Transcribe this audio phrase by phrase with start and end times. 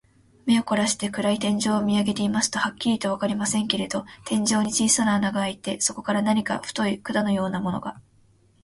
[0.47, 8.01] 目をこらして、暗い天井を見あげていますと、はっきりとはわかりませんけれど、天井に小さな穴がひらいて、そこから何か太い管のようなものが、